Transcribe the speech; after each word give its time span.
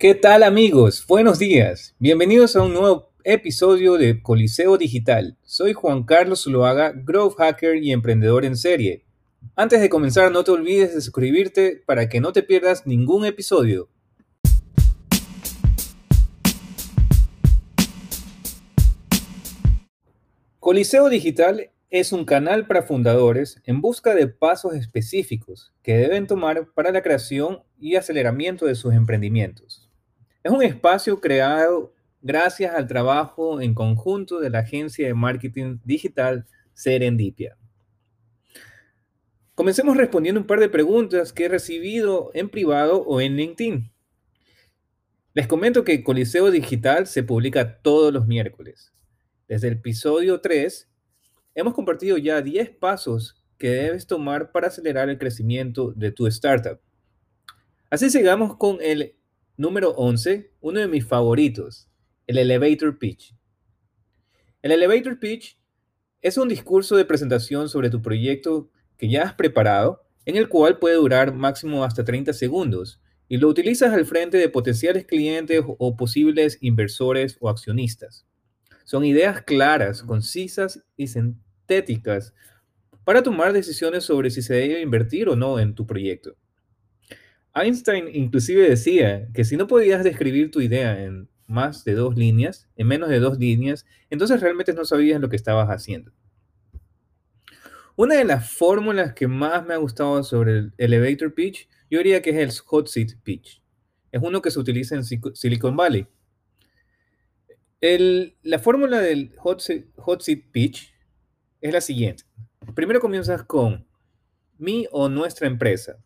¿Qué 0.00 0.14
tal 0.14 0.44
amigos? 0.44 1.04
Buenos 1.06 1.38
días. 1.38 1.94
Bienvenidos 1.98 2.56
a 2.56 2.62
un 2.62 2.72
nuevo 2.72 3.12
episodio 3.22 3.98
de 3.98 4.22
Coliseo 4.22 4.78
Digital. 4.78 5.36
Soy 5.42 5.74
Juan 5.74 6.04
Carlos 6.04 6.44
Zuloaga, 6.44 6.94
Growth 6.96 7.34
Hacker 7.36 7.76
y 7.76 7.92
emprendedor 7.92 8.46
en 8.46 8.56
serie. 8.56 9.04
Antes 9.56 9.82
de 9.82 9.90
comenzar, 9.90 10.32
no 10.32 10.42
te 10.42 10.52
olvides 10.52 10.94
de 10.94 11.02
suscribirte 11.02 11.82
para 11.84 12.08
que 12.08 12.18
no 12.18 12.32
te 12.32 12.42
pierdas 12.42 12.86
ningún 12.86 13.26
episodio. 13.26 13.90
Coliseo 20.60 21.10
Digital 21.10 21.72
es 21.90 22.14
un 22.14 22.24
canal 22.24 22.66
para 22.66 22.84
fundadores 22.84 23.60
en 23.66 23.82
busca 23.82 24.14
de 24.14 24.28
pasos 24.28 24.72
específicos 24.76 25.74
que 25.82 25.98
deben 25.98 26.26
tomar 26.26 26.72
para 26.72 26.90
la 26.90 27.02
creación 27.02 27.64
y 27.78 27.96
aceleramiento 27.96 28.64
de 28.64 28.76
sus 28.76 28.94
emprendimientos. 28.94 29.89
Es 30.42 30.50
un 30.50 30.62
espacio 30.62 31.20
creado 31.20 31.92
gracias 32.22 32.74
al 32.74 32.86
trabajo 32.86 33.60
en 33.60 33.74
conjunto 33.74 34.40
de 34.40 34.48
la 34.48 34.60
agencia 34.60 35.06
de 35.06 35.12
marketing 35.12 35.78
digital 35.84 36.46
Serendipia. 36.72 37.58
Comencemos 39.54 39.98
respondiendo 39.98 40.40
un 40.40 40.46
par 40.46 40.58
de 40.58 40.70
preguntas 40.70 41.34
que 41.34 41.44
he 41.44 41.48
recibido 41.48 42.30
en 42.32 42.48
privado 42.48 43.02
o 43.02 43.20
en 43.20 43.36
LinkedIn. 43.36 43.92
Les 45.34 45.46
comento 45.46 45.84
que 45.84 46.02
Coliseo 46.02 46.50
Digital 46.50 47.06
se 47.06 47.22
publica 47.22 47.78
todos 47.82 48.10
los 48.10 48.26
miércoles. 48.26 48.94
Desde 49.46 49.68
el 49.68 49.74
episodio 49.74 50.40
3 50.40 50.88
hemos 51.54 51.74
compartido 51.74 52.16
ya 52.16 52.40
10 52.40 52.70
pasos 52.70 53.44
que 53.58 53.68
debes 53.68 54.06
tomar 54.06 54.52
para 54.52 54.68
acelerar 54.68 55.10
el 55.10 55.18
crecimiento 55.18 55.92
de 55.92 56.12
tu 56.12 56.26
startup. 56.26 56.80
Así 57.90 58.08
sigamos 58.08 58.56
con 58.56 58.78
el 58.80 59.19
Número 59.60 59.90
11, 59.90 60.54
uno 60.62 60.80
de 60.80 60.88
mis 60.88 61.06
favoritos, 61.06 61.86
el 62.26 62.38
elevator 62.38 62.98
pitch. 62.98 63.36
El 64.62 64.72
elevator 64.72 65.18
pitch 65.18 65.58
es 66.22 66.38
un 66.38 66.48
discurso 66.48 66.96
de 66.96 67.04
presentación 67.04 67.68
sobre 67.68 67.90
tu 67.90 68.00
proyecto 68.00 68.70
que 68.96 69.10
ya 69.10 69.22
has 69.22 69.34
preparado, 69.34 70.02
en 70.24 70.36
el 70.36 70.48
cual 70.48 70.78
puede 70.78 70.94
durar 70.94 71.34
máximo 71.34 71.84
hasta 71.84 72.06
30 72.06 72.32
segundos 72.32 73.02
y 73.28 73.36
lo 73.36 73.48
utilizas 73.48 73.92
al 73.92 74.06
frente 74.06 74.38
de 74.38 74.48
potenciales 74.48 75.04
clientes 75.04 75.62
o 75.66 75.94
posibles 75.94 76.56
inversores 76.62 77.36
o 77.38 77.50
accionistas. 77.50 78.24
Son 78.84 79.04
ideas 79.04 79.42
claras, 79.42 80.02
concisas 80.02 80.82
y 80.96 81.08
sintéticas 81.08 82.32
para 83.04 83.22
tomar 83.22 83.52
decisiones 83.52 84.04
sobre 84.04 84.30
si 84.30 84.40
se 84.40 84.54
debe 84.54 84.80
invertir 84.80 85.28
o 85.28 85.36
no 85.36 85.58
en 85.58 85.74
tu 85.74 85.86
proyecto. 85.86 86.34
Einstein 87.54 88.08
inclusive 88.12 88.68
decía 88.68 89.28
que 89.34 89.44
si 89.44 89.56
no 89.56 89.66
podías 89.66 90.04
describir 90.04 90.50
tu 90.50 90.60
idea 90.60 91.02
en 91.02 91.28
más 91.46 91.84
de 91.84 91.94
dos 91.94 92.16
líneas, 92.16 92.68
en 92.76 92.86
menos 92.86 93.08
de 93.08 93.18
dos 93.18 93.38
líneas, 93.38 93.86
entonces 94.08 94.40
realmente 94.40 94.72
no 94.72 94.84
sabías 94.84 95.20
lo 95.20 95.28
que 95.28 95.36
estabas 95.36 95.68
haciendo. 95.68 96.12
Una 97.96 98.14
de 98.14 98.24
las 98.24 98.50
fórmulas 98.50 99.14
que 99.14 99.26
más 99.26 99.66
me 99.66 99.74
ha 99.74 99.78
gustado 99.78 100.22
sobre 100.22 100.58
el 100.58 100.72
elevator 100.78 101.34
pitch, 101.34 101.68
yo 101.90 101.98
diría 101.98 102.22
que 102.22 102.30
es 102.30 102.36
el 102.36 102.50
hot 102.66 102.86
seat 102.86 103.10
pitch. 103.22 103.62
Es 104.12 104.22
uno 104.22 104.40
que 104.40 104.50
se 104.50 104.58
utiliza 104.58 104.94
en 104.94 105.04
Silicon 105.04 105.76
Valley. 105.76 106.06
la 107.80 108.58
fórmula 108.58 109.00
del 109.00 109.34
hot 109.36 109.62
hot 109.96 110.22
seat 110.22 110.44
pitch 110.52 110.94
es 111.60 111.72
la 111.72 111.80
siguiente. 111.80 112.24
Primero 112.74 113.00
comienzas 113.00 113.42
con 113.42 113.86
mi 114.56 114.86
o 114.92 115.08
nuestra 115.08 115.46
empresa 115.46 115.98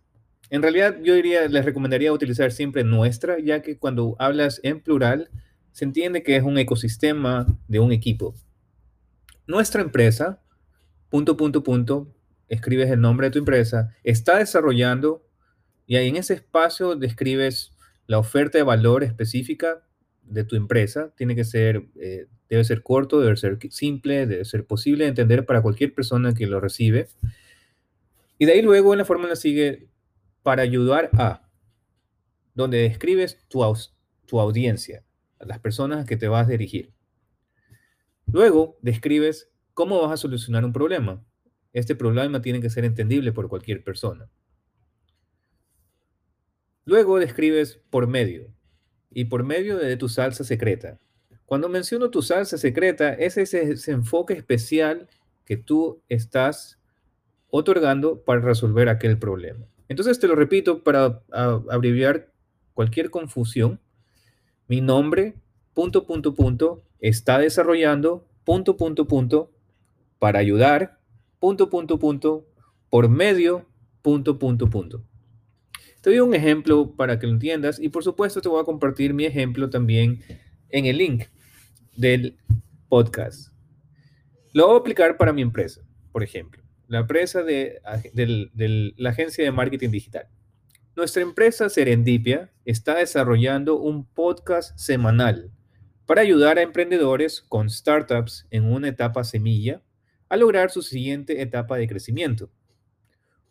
en 0.51 0.63
realidad, 0.63 0.99
yo 1.03 1.15
diría, 1.15 1.49
les 1.49 1.65
recomendaría 1.65 2.13
utilizar 2.13 2.53
siempre 2.53 2.85
nuestra, 2.85 3.39
ya 3.39 3.63
que 3.63 3.79
cuando 3.79 4.17
hablas 4.19 4.61
en 4.63 4.81
plural, 4.81 5.31
se 5.73 5.85
entiende 5.85 6.23
que 6.23 6.37
es 6.37 6.43
un 6.43 6.59
ecosistema 6.59 7.47
de 7.67 7.81
un 7.81 7.93
equipo. 7.93 8.35
Nuestra 9.47 9.83
empresa, 9.83 10.41
punto, 11.09 11.37
punto, 11.37 11.63
punto, 11.63 12.15
escribes 12.49 12.91
el 12.91 13.01
nombre 13.01 13.27
de 13.27 13.31
tu 13.33 13.39
empresa, 13.39 13.95
está 14.05 14.39
desarrollando 14.39 15.27
y 15.87 15.97
ahí 15.97 16.09
en 16.09 16.17
ese 16.17 16.35
espacio 16.35 16.95
describes 16.95 17.73
la 18.07 18.19
oferta 18.19 18.59
de 18.59 18.65
valor 18.65 19.03
específica 19.05 19.83
de 20.23 20.45
tu 20.45 20.57
empresa. 20.57 21.13
Tiene 21.17 21.35
que 21.35 21.45
ser, 21.45 21.85
eh, 21.97 22.27
debe 22.49 22.65
ser 22.65 22.83
corto, 22.83 23.21
debe 23.21 23.37
ser 23.37 23.59
simple, 23.71 24.27
debe 24.27 24.45
ser 24.45 24.67
posible 24.67 25.05
de 25.05 25.11
entender 25.11 25.45
para 25.47 25.63
cualquier 25.63 25.95
persona 25.95 26.35
que 26.35 26.47
lo 26.47 26.61
recibe. 26.61 27.09
Y 28.39 28.47
de 28.47 28.53
ahí 28.53 28.63
luego 28.63 28.93
en 28.93 28.99
la 28.99 29.05
fórmula 29.05 29.37
sigue 29.37 29.89
para 30.45 30.63
ayudar 30.63 31.09
a, 31.15 31.49
donde 32.55 32.77
describes 32.77 33.39
tu, 33.49 33.65
tu 34.27 34.39
audiencia, 34.39 35.03
a 35.41 35.47
las 35.47 35.59
personas 35.59 36.05
a 36.05 36.07
que 36.07 36.19
te 36.19 36.29
vas 36.29 36.47
a 36.47 36.51
dirigir. 36.51 36.93
Luego 38.27 38.79
describes 38.83 39.51
cómo 39.73 40.03
vas 40.03 40.13
a 40.13 40.17
solucionar 40.19 40.67
un 40.67 40.75
problema. 40.75 41.25
Este 41.73 41.97
problema 41.97 42.43
tiene 42.43 42.61
que 42.61 42.69
ser 42.69 42.85
entendible 42.85 43.33
por 43.33 43.49
cualquier 43.49 43.83
persona. 43.83 44.29
Luego 46.85 47.19
describes 47.19 47.81
por 47.89 48.07
medio 48.07 48.53
y 49.11 49.25
por 49.25 49.45
medio 49.45 49.79
de 49.79 49.97
tu 49.97 50.11
salsa 50.11 50.45
secreta. 50.45 51.01
Cuando 51.47 51.71
menciono 51.71 52.11
tu 52.11 52.21
salsa 52.21 52.59
secreta, 52.59 53.15
es 53.15 53.39
ese, 53.39 53.73
ese 53.73 53.93
enfoque 53.93 54.35
especial 54.35 55.09
que 55.47 55.57
tú 55.57 56.03
estás 56.11 56.79
otorgando 57.49 58.23
para 58.23 58.43
resolver 58.43 58.91
aquel 58.91 59.19
problema. 59.19 59.67
Entonces 59.89 60.19
te 60.19 60.29
lo 60.29 60.35
repito 60.35 60.83
para 60.83 61.23
abreviar 61.31 62.33
cualquier 62.73 63.11
confusión. 63.11 63.81
Mi 64.67 64.81
nombre, 64.81 65.35
punto, 65.75 66.07
punto, 66.07 66.35
punto, 66.35 66.83
está 67.01 67.39
desarrollando, 67.39 68.27
punto, 68.45 68.77
punto, 68.77 69.07
punto, 69.07 69.53
para 70.19 70.39
ayudar, 70.39 71.01
punto, 71.39 71.69
punto, 71.69 71.99
punto, 71.99 72.47
por 72.89 73.09
medio, 73.09 73.67
punto, 74.01 74.39
punto, 74.39 74.71
punto. 74.71 75.05
Te 76.01 76.11
doy 76.11 76.21
un 76.21 76.35
ejemplo 76.35 76.95
para 76.97 77.19
que 77.19 77.27
lo 77.27 77.33
entiendas 77.33 77.79
y 77.79 77.89
por 77.89 78.05
supuesto 78.05 78.41
te 78.41 78.49
voy 78.49 78.61
a 78.61 78.65
compartir 78.65 79.15
mi 79.15 79.25
ejemplo 79.25 79.71
también 79.71 80.23
en 80.71 80.87
el 80.87 80.99
link 80.99 81.25
del 81.97 82.39
podcast. 82.89 83.53
Lo 84.53 84.67
voy 84.67 84.77
a 84.77 84.81
aplicar 84.81 85.17
para 85.17 85.33
mi 85.33 85.43
empresa, 85.43 85.83
por 86.13 86.23
ejemplo 86.23 86.64
la 86.89 87.01
empresa 87.01 87.43
de, 87.43 87.81
la 88.97 89.11
agencia 89.11 89.45
de 89.45 89.53
marketing 89.53 89.91
digital. 89.91 90.29
Nuestra 90.97 91.23
empresa 91.23 91.69
Serendipia 91.69 92.53
está 92.65 92.97
desarrollando 92.97 93.77
un 93.77 94.05
podcast 94.05 94.79
semanal 94.79 95.51
para 96.07 96.21
ayudar 96.21 96.59
a 96.59 96.63
emprendedores 96.63 97.41
con 97.43 97.69
startups 97.69 98.47
en 98.51 98.65
una 98.65 98.89
etapa 98.89 99.25
semilla 99.25 99.83
a 100.29 100.37
lograr 100.37 100.71
su 100.71 100.83
siguiente 100.83 101.41
etapa 101.43 101.77
de 101.77 101.89
crecimiento. 101.89 102.51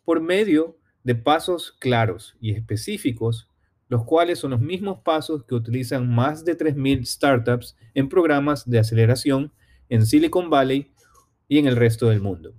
Por 0.04 0.20
medio 0.20 0.78
de 1.02 1.14
pasos 1.14 1.72
claros 1.78 2.36
y 2.40 2.52
específicos, 2.52 3.48
los 3.88 4.04
cuales 4.04 4.38
son 4.38 4.52
los 4.52 4.60
mismos 4.60 5.00
pasos 5.04 5.44
que 5.44 5.54
utilizan 5.54 6.08
más 6.12 6.44
de 6.44 6.56
3.000 6.56 7.04
startups 7.04 7.76
en 7.92 8.08
programas 8.08 8.68
de 8.68 8.78
aceleración 8.78 9.52
en 9.88 10.06
Silicon 10.06 10.48
Valley 10.48 10.92
y 11.48 11.58
en 11.58 11.66
el 11.66 11.76
resto 11.76 12.08
del 12.08 12.20
mundo. 12.20 12.54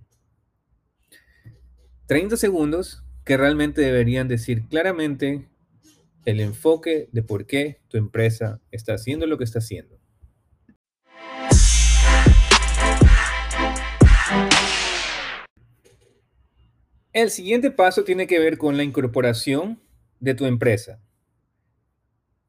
30 2.07 2.37
segundos 2.37 3.03
que 3.23 3.35
realmente 3.35 3.81
deberían 3.81 4.27
decir 4.27 4.67
claramente 4.67 5.49
el 6.25 6.39
enfoque 6.39 7.09
de 7.11 7.23
por 7.23 7.47
qué 7.47 7.81
tu 7.87 7.97
empresa 7.97 8.61
está 8.69 8.93
haciendo 8.93 9.25
lo 9.25 9.39
que 9.39 9.43
está 9.43 9.57
haciendo. 9.57 9.97
El 17.11 17.31
siguiente 17.31 17.71
paso 17.71 18.03
tiene 18.03 18.27
que 18.27 18.37
ver 18.37 18.59
con 18.59 18.77
la 18.77 18.83
incorporación 18.83 19.81
de 20.19 20.35
tu 20.35 20.45
empresa. 20.45 21.01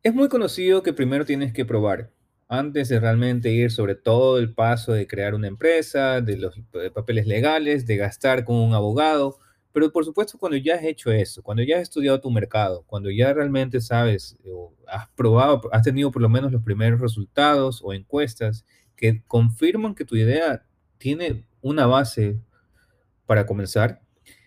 Es 0.02 0.12
muy 0.12 0.28
conocido 0.28 0.82
que 0.82 0.92
primero 0.92 1.24
tienes 1.24 1.54
que 1.54 1.64
probar 1.64 2.12
antes 2.48 2.90
de 2.90 3.00
realmente 3.00 3.50
ir 3.50 3.70
sobre 3.70 3.94
todo 3.94 4.38
el 4.38 4.52
paso 4.52 4.92
de 4.92 5.06
crear 5.06 5.34
una 5.34 5.48
empresa, 5.48 6.20
de 6.20 6.36
los 6.36 6.54
papeles 6.94 7.26
legales, 7.26 7.86
de 7.86 7.96
gastar 7.96 8.44
con 8.44 8.56
un 8.56 8.74
abogado, 8.74 9.38
pero 9.76 9.92
por 9.92 10.06
supuesto, 10.06 10.38
cuando 10.38 10.56
ya 10.56 10.76
has 10.76 10.84
hecho 10.84 11.12
eso, 11.12 11.42
cuando 11.42 11.62
ya 11.62 11.76
has 11.76 11.82
estudiado 11.82 12.18
tu 12.18 12.30
mercado, 12.30 12.82
cuando 12.86 13.10
ya 13.10 13.34
realmente 13.34 13.82
sabes 13.82 14.34
o 14.50 14.72
has 14.86 15.06
probado, 15.10 15.60
has 15.70 15.82
tenido 15.82 16.10
por 16.10 16.22
lo 16.22 16.30
menos 16.30 16.50
los 16.50 16.62
primeros 16.62 16.98
resultados 16.98 17.82
o 17.84 17.92
encuestas 17.92 18.64
que 18.96 19.22
confirman 19.26 19.94
que 19.94 20.06
tu 20.06 20.16
idea 20.16 20.64
tiene 20.96 21.44
una 21.60 21.84
base 21.84 22.40
para 23.26 23.44
comenzar, 23.44 24.00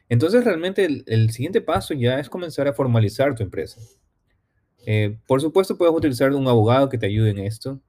entonces 0.09 0.43
realmente 0.43 1.03
el, 1.05 1.29
siguiente 1.29 1.61
paso 1.61 1.93
ya 1.93 2.19
es 2.19 2.27
comenzar 2.27 2.67
a 2.67 2.73
formalizar 2.73 3.35
tu 3.35 3.43
empresa. 3.43 3.79
Eh, 4.87 5.19
por 5.27 5.41
supuesto, 5.41 5.77
puedes 5.77 5.93
utilizar 5.93 6.33
un 6.33 6.47
abogado 6.47 6.89
que 6.89 6.97
te 6.97 7.05
ayude 7.05 7.29
en 7.29 7.37
esto, 7.37 7.79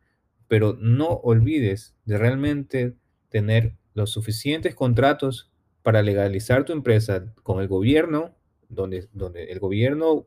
pero 0.46 0.76
no 0.78 1.08
olvides 1.08 1.94
de 2.04 2.18
realmente 2.18 2.96
tener 3.30 3.78
los 3.94 4.10
suficientes 4.10 4.74
contratos 4.74 5.49
para 5.82 6.02
legalizar 6.02 6.64
tu 6.64 6.72
empresa 6.72 7.24
con 7.42 7.60
el 7.60 7.68
gobierno, 7.68 8.34
donde, 8.68 9.08
donde 9.12 9.44
el 9.44 9.58
gobierno 9.58 10.26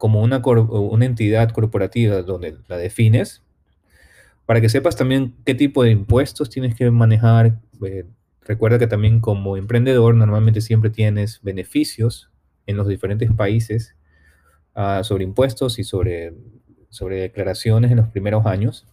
como 0.00 0.22
una, 0.22 0.40
entidad 1.04 1.50
corporativa 1.50 2.22
donde 2.22 2.56
la 2.68 2.78
defines, 2.78 3.42
para 4.46 4.62
que 4.62 4.70
sepas 4.70 4.96
también 4.96 5.34
qué 5.44 5.54
tipo 5.54 5.82
de 5.82 5.90
impuestos 5.90 6.48
tienes 6.48 6.74
que 6.74 6.90
manejar. 6.90 7.60
Eh, 7.84 8.06
recuerda 8.40 8.78
que 8.78 8.86
también 8.86 9.20
como 9.20 9.58
emprendedor 9.58 10.14
normalmente 10.14 10.62
siempre 10.62 10.88
tienes 10.88 11.40
beneficios 11.42 12.30
en 12.66 12.78
los 12.78 12.88
diferentes 12.88 13.30
países 13.32 13.94
uh, 14.74 15.04
sobre 15.04 15.24
impuestos 15.24 15.78
y 15.78 15.84
sobre, 15.84 16.32
sobre 16.88 17.20
declaraciones 17.20 17.90
en 17.90 17.98
los 17.98 18.08
primeros 18.08 18.46
años. 18.46 18.86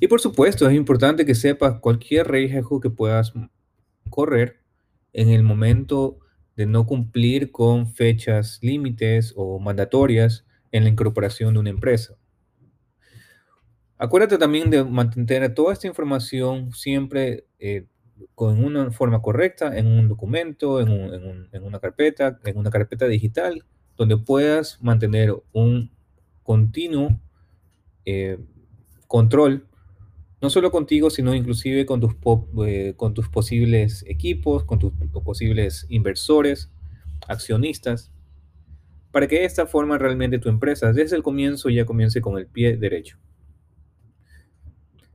Y 0.00 0.08
por 0.08 0.22
supuesto, 0.22 0.66
es 0.66 0.74
importante 0.74 1.26
que 1.26 1.34
sepas 1.34 1.80
cualquier 1.80 2.30
riesgo 2.30 2.80
que 2.80 2.88
puedas 2.88 3.34
correr 4.08 4.60
en 5.12 5.30
el 5.30 5.42
momento 5.42 6.18
de 6.56 6.66
no 6.66 6.86
cumplir 6.86 7.52
con 7.52 7.86
fechas 7.86 8.58
límites 8.62 9.32
o 9.36 9.58
mandatorias 9.58 10.46
en 10.72 10.84
la 10.84 10.90
incorporación 10.90 11.54
de 11.54 11.60
una 11.60 11.70
empresa. 11.70 12.16
Acuérdate 13.98 14.36
también 14.36 14.70
de 14.70 14.84
mantener 14.84 15.54
toda 15.54 15.72
esta 15.72 15.86
información 15.86 16.72
siempre 16.72 17.46
eh, 17.58 17.86
con 18.34 18.62
una 18.62 18.90
forma 18.90 19.22
correcta 19.22 19.76
en 19.76 19.86
un 19.86 20.08
documento, 20.08 20.80
en, 20.80 21.48
una 21.62 21.80
carpeta, 21.80 22.38
en 22.44 22.58
una 22.58 22.70
carpeta 22.70 23.06
digital, 23.06 23.64
donde 23.96 24.16
puedas 24.16 24.82
mantener 24.82 25.34
un 25.52 25.90
continuo 26.42 27.18
eh, 28.04 28.38
control 29.06 29.66
no 30.40 30.50
solo 30.50 30.70
contigo, 30.70 31.10
sino 31.10 31.34
inclusive 31.34 31.86
con 31.86 32.00
tus, 32.00 32.14
eh, 32.66 32.94
con 32.96 33.14
tus 33.14 33.28
posibles 33.28 34.04
equipos, 34.06 34.64
con 34.64 34.78
tus 34.78 34.92
posibles 35.24 35.86
inversores, 35.88 36.70
accionistas, 37.26 38.12
para 39.10 39.26
que 39.26 39.44
esta 39.44 39.66
forma 39.66 39.96
realmente 39.96 40.38
tu 40.38 40.48
empresa 40.48 40.92
desde 40.92 41.16
el 41.16 41.22
comienzo 41.22 41.70
ya 41.70 41.86
comience 41.86 42.20
con 42.20 42.36
el 42.36 42.46
pie 42.46 42.76
derecho. 42.76 43.18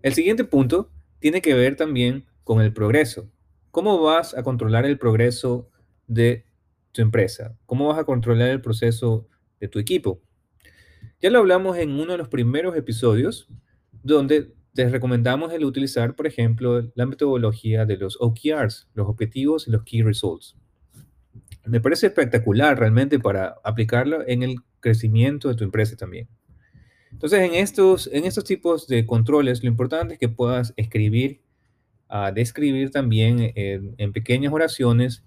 El 0.02 0.14
siguiente 0.14 0.44
punto 0.44 0.90
tiene 1.20 1.42
que 1.42 1.54
ver 1.54 1.76
también 1.76 2.26
con 2.44 2.62
el 2.62 2.74
progreso. 2.74 3.30
¿Cómo 3.70 4.02
vas 4.02 4.36
a 4.36 4.42
controlar 4.42 4.86
el 4.86 4.98
progreso 4.98 5.70
de 6.08 6.46
tu 6.92 7.04
empresa? 7.04 7.56
¿Cómo 7.68 7.88
vas 7.88 8.00
a 8.00 8.04
controlar 8.04 8.50
el 8.50 8.62
proceso 8.62 9.28
de 9.60 9.68
tu 9.68 9.78
equipo? 9.78 10.20
Ya 11.22 11.30
lo 11.30 11.38
hablamos 11.38 11.78
en 11.78 11.92
uno 11.92 12.14
de 12.14 12.18
los 12.18 12.28
primeros 12.28 12.76
episodios, 12.76 13.48
donde 14.02 14.56
te 14.74 14.88
recomendamos 14.90 15.52
el 15.54 15.66
utilizar, 15.66 16.16
por 16.16 16.28
ejemplo, 16.28 16.90
la 16.96 17.06
metodología 17.06 17.86
de 17.86 17.98
los 17.98 18.18
OKRs, 18.20 18.88
los 18.94 19.08
objetivos 19.08 19.68
y 19.68 19.72
los 19.72 19.84
Key 19.84 20.02
Results. 20.02 20.56
Me 21.66 21.82
parece 21.82 22.08
espectacular 22.08 22.80
realmente 22.80 23.20
para 23.20 23.56
aplicarlo 23.64 24.28
en 24.28 24.44
el 24.44 24.56
crecimiento 24.80 25.50
de 25.50 25.56
tu 25.56 25.64
empresa 25.64 25.96
también. 25.96 26.28
Entonces, 27.12 27.42
en 27.42 27.54
estos, 27.56 28.10
en 28.12 28.26
estos 28.26 28.46
tipos 28.46 28.88
de 28.88 29.06
controles, 29.06 29.62
lo 29.62 29.70
importante 29.70 30.14
es 30.14 30.20
que 30.20 30.30
puedas 30.30 30.74
escribir, 30.78 31.42
uh, 32.10 32.34
describir 32.34 32.90
también 32.92 33.52
en, 33.56 33.94
en 33.98 34.14
pequeñas 34.14 34.54
oraciones 34.54 35.24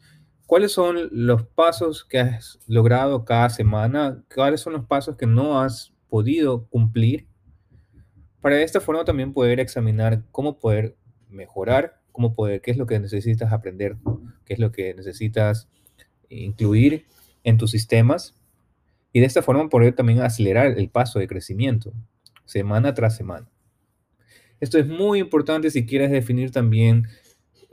cuáles 0.46 0.72
son 0.72 1.08
los 1.12 1.46
pasos 1.46 2.04
que 2.04 2.18
has 2.18 2.58
logrado 2.66 3.24
cada 3.24 3.50
semana, 3.50 4.24
cuáles 4.34 4.62
son 4.62 4.72
los 4.72 4.86
pasos 4.86 5.16
que 5.16 5.26
no 5.26 5.60
has 5.60 5.92
podido 6.08 6.66
cumplir 6.66 7.28
para 8.44 8.56
de 8.56 8.62
esta 8.62 8.82
forma 8.82 9.06
también 9.06 9.32
poder 9.32 9.58
examinar 9.58 10.22
cómo 10.30 10.58
poder 10.58 10.98
mejorar, 11.30 12.02
cómo 12.12 12.34
poder, 12.34 12.60
qué 12.60 12.72
es 12.72 12.76
lo 12.76 12.84
que 12.84 13.00
necesitas 13.00 13.54
aprender, 13.54 13.96
qué 14.44 14.52
es 14.52 14.58
lo 14.58 14.70
que 14.70 14.92
necesitas 14.92 15.66
incluir 16.28 17.06
en 17.42 17.56
tus 17.56 17.70
sistemas 17.70 18.34
y 19.14 19.20
de 19.20 19.24
esta 19.24 19.40
forma 19.40 19.70
poder 19.70 19.94
también 19.94 20.20
acelerar 20.20 20.78
el 20.78 20.90
paso 20.90 21.18
de 21.18 21.26
crecimiento 21.26 21.94
semana 22.44 22.92
tras 22.92 23.16
semana. 23.16 23.48
Esto 24.60 24.76
es 24.76 24.86
muy 24.86 25.20
importante 25.20 25.70
si 25.70 25.86
quieres 25.86 26.10
definir 26.10 26.50
también 26.50 27.08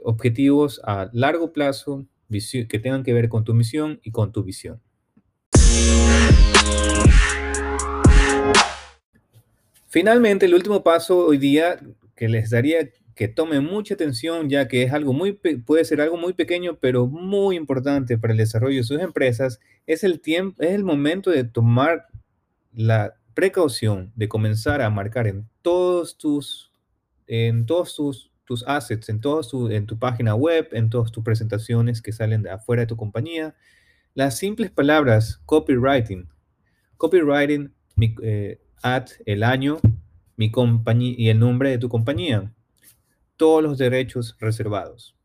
objetivos 0.06 0.80
a 0.86 1.10
largo 1.12 1.52
plazo 1.52 2.06
que 2.30 2.80
tengan 2.80 3.04
que 3.04 3.14
ver 3.14 3.28
con 3.28 3.44
tu 3.44 3.54
misión 3.54 4.00
y 4.04 4.12
con 4.12 4.32
tu 4.32 4.42
visión. 4.42 4.82
Finalmente, 9.92 10.46
el 10.46 10.54
último 10.54 10.84
paso 10.86 11.18
hoy 11.18 11.38
día 11.38 11.78
que 12.16 12.30
les 12.30 12.50
daría 12.50 12.90
que 13.14 13.28
tomen 13.28 13.66
mucha 13.66 13.96
atención, 13.96 14.50
ya 14.50 14.70
que 14.70 14.84
es 14.84 14.94
algo 14.94 15.12
muy, 15.12 15.34
puede 15.34 15.84
ser 15.84 16.00
algo 16.00 16.16
muy 16.16 16.32
pequeño, 16.32 16.78
pero 16.80 17.08
muy 17.08 17.58
importante 17.58 18.18
para 18.18 18.32
el 18.32 18.38
desarrollo 18.38 18.78
de 18.78 18.86
sus 18.86 19.02
empresas, 19.02 19.60
es 19.88 20.06
el 20.06 20.22
tiempo, 20.22 20.64
es 20.64 20.72
el 20.72 20.86
momento 20.86 21.30
de 21.30 21.44
tomar 21.44 22.08
la 22.72 23.16
precaución 23.34 24.14
de 24.16 24.30
comenzar 24.30 24.82
a 24.82 24.90
marcar 24.90 25.28
en 25.28 25.46
todos 25.62 26.18
tus, 26.18 26.72
en 27.28 27.66
todos 27.66 27.94
tus, 27.94 28.32
tus 28.46 28.64
assets, 28.66 29.10
en, 29.10 29.20
todos 29.20 29.54
en 29.72 29.88
tu 29.88 30.00
página 30.00 30.36
web, 30.36 30.70
en 30.72 30.90
todas 30.90 31.12
tus 31.12 31.22
presentaciones 31.22 32.02
que 32.02 32.14
salen 32.14 32.44
de 32.44 32.52
afuera 32.52 32.84
de 32.84 32.88
tu 32.88 32.96
compañía, 32.96 33.56
las 34.14 34.38
simples 34.38 34.72
palabras 34.72 35.42
copywriting. 35.46 36.30
Copywriting 36.96 37.74
eh, 38.24 38.62
at 38.82 39.10
el 39.26 39.44
año, 39.44 39.80
mi 40.38 40.52
compañía 40.52 41.16
y 41.18 41.30
el 41.30 41.40
nombre 41.40 41.70
de 41.70 41.78
tu 41.78 41.90
compañía. 41.90 42.52
Todos 43.38 43.64
los 43.64 43.78
derechos 43.78 44.36
reservados. 44.40 45.16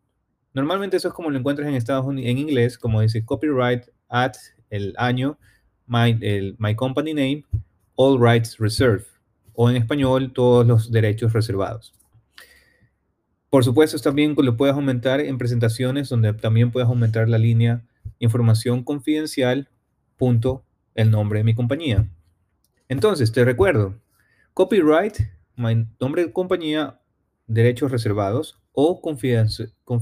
Normalmente 0.52 0.96
eso 0.96 1.08
es 1.08 1.14
como 1.14 1.30
lo 1.30 1.38
encuentras 1.38 1.68
en 1.68 1.74
Estados 1.74 2.06
Unidos 2.06 2.30
en 2.30 2.38
inglés, 2.38 2.78
como 2.78 3.00
dice 3.00 3.24
copyright 3.24 3.84
at 4.08 4.34
el 4.70 4.94
año, 4.96 5.38
my, 5.86 6.16
el, 6.20 6.56
my 6.58 6.74
company 6.74 7.12
name, 7.12 7.44
all 7.94 8.18
rights 8.18 8.58
reserved. 8.58 9.06
O 9.54 9.70
en 9.70 9.76
español, 9.76 10.32
todos 10.32 10.66
los 10.66 10.90
derechos 10.90 11.32
reservados. 11.32 11.94
Por 13.48 13.64
supuesto, 13.64 13.98
también 13.98 14.34
lo 14.36 14.56
puedes 14.56 14.74
aumentar 14.74 15.20
en 15.20 15.38
presentaciones 15.38 16.08
donde 16.08 16.32
también 16.34 16.70
puedes 16.70 16.88
aumentar 16.88 17.28
la 17.28 17.38
línea 17.38 17.82
información 18.18 18.82
confidencial, 18.82 19.68
punto, 20.16 20.64
el 20.94 21.10
nombre 21.10 21.40
de 21.40 21.44
mi 21.44 21.54
compañía. 21.54 22.08
Entonces, 22.88 23.32
te 23.32 23.44
recuerdo, 23.44 24.00
copyright, 24.54 25.18
nombre 25.56 26.26
de 26.26 26.32
compañía, 26.32 27.00
derechos 27.46 27.90
reservados 27.90 28.60
o 28.72 29.00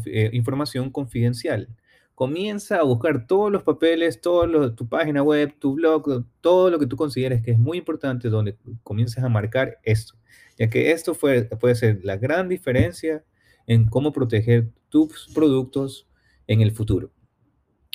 eh, 0.07 0.31
información 0.33 0.91
confidencial. 0.91 1.69
Comienza 2.15 2.77
a 2.77 2.83
buscar 2.83 3.27
todos 3.27 3.51
los 3.51 3.63
papeles, 3.63 4.21
todo 4.21 4.75
tu 4.75 4.89
página 4.89 5.23
web, 5.23 5.55
tu 5.59 5.75
blog, 5.75 6.25
todo 6.41 6.71
lo 6.71 6.79
que 6.79 6.87
tú 6.87 6.97
consideres 6.97 7.43
que 7.43 7.53
es 7.53 7.59
muy 7.59 7.79
importante 7.79 8.29
donde 8.29 8.57
comiences 8.83 9.25
a 9.25 9.29
marcar 9.29 9.79
esto, 9.83 10.15
ya 10.59 10.69
que 10.69 10.93
esto 10.93 11.15
puede 11.15 11.75
ser 11.75 12.01
la 12.05 12.17
gran 12.17 12.49
diferencia 12.49 13.25
en 13.67 13.87
cómo 13.87 14.13
proteger 14.13 14.69
tus 14.91 15.29
productos 15.35 16.07
en 16.47 16.61
el 16.61 16.71
futuro. 16.71 17.11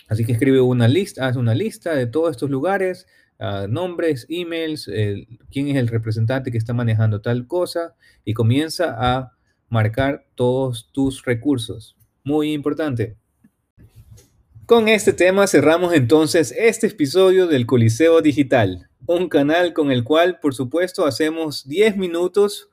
Así 0.08 0.26
que 0.26 0.32
escribe 0.32 0.60
una 0.60 0.88
lista, 0.88 1.28
haz 1.28 1.36
una 1.36 1.54
lista 1.54 1.94
de 1.94 2.08
todos 2.08 2.32
estos 2.32 2.50
lugares, 2.50 3.08
nombres, 3.70 4.26
emails, 4.30 4.90
quién 5.50 5.70
es 5.70 5.78
el 5.78 5.88
representante 5.88 6.52
que 6.52 6.58
está 6.58 6.74
manejando 6.74 7.22
tal 7.22 7.48
cosa 7.48 7.96
y 8.26 8.34
comienza 8.34 8.96
a 8.98 9.34
marcar 9.70 10.26
todos 10.36 10.90
tus 10.92 11.24
recursos. 11.24 11.96
Muy 12.24 12.54
importante. 12.54 13.16
Con 14.66 14.88
este 14.88 15.14
tema 15.14 15.48
cerramos 15.48 15.94
entonces 15.94 16.54
este 16.56 16.88
episodio 16.88 17.48
del 17.48 17.66
Coliseo 17.66 18.22
Digital, 18.22 18.88
un 19.08 19.28
canal 19.28 19.74
con 19.74 19.92
el 19.92 20.04
cual 20.04 20.40
por 20.40 20.54
supuesto 20.54 21.08
hacemos 21.08 21.68
10 21.68 21.98
minutos 21.98 22.70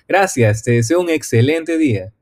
Gracias, 0.08 0.62
te 0.64 0.72
deseo 0.72 1.00
un 1.00 1.10
excelente 1.10 1.78
día. 1.78 2.12